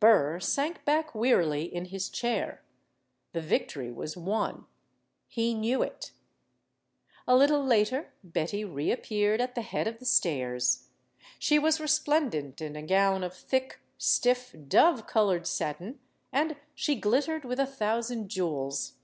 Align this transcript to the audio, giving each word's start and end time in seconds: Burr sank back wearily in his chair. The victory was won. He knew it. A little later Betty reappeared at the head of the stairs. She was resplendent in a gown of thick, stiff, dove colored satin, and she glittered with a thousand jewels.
Burr 0.00 0.40
sank 0.40 0.84
back 0.84 1.14
wearily 1.14 1.62
in 1.72 1.84
his 1.84 2.08
chair. 2.08 2.60
The 3.32 3.40
victory 3.40 3.92
was 3.92 4.16
won. 4.16 4.66
He 5.28 5.54
knew 5.54 5.80
it. 5.80 6.10
A 7.28 7.36
little 7.36 7.64
later 7.64 8.10
Betty 8.24 8.64
reappeared 8.64 9.40
at 9.40 9.54
the 9.54 9.62
head 9.62 9.86
of 9.86 10.00
the 10.00 10.04
stairs. 10.04 10.88
She 11.38 11.60
was 11.60 11.78
resplendent 11.78 12.60
in 12.60 12.74
a 12.74 12.82
gown 12.82 13.22
of 13.22 13.32
thick, 13.32 13.78
stiff, 13.96 14.56
dove 14.66 15.06
colored 15.06 15.46
satin, 15.46 16.00
and 16.32 16.56
she 16.74 16.96
glittered 16.96 17.44
with 17.44 17.60
a 17.60 17.64
thousand 17.64 18.28
jewels. 18.28 18.94